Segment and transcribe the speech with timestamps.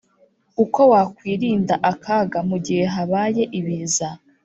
[0.63, 4.09] Uko wakwirinda akaga mu gihe habaye ibiza